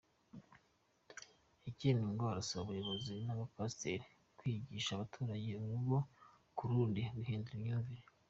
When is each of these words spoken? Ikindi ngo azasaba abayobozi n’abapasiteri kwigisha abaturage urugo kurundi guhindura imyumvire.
Ikindi 1.69 2.03
ngo 2.11 2.23
azasaba 2.29 2.61
abayobozi 2.65 3.13
n’abapasiteri 3.25 4.05
kwigisha 4.37 4.89
abaturage 4.93 5.49
urugo 5.63 5.97
kurundi 6.57 7.01
guhindura 7.17 7.55
imyumvire. 7.59 8.05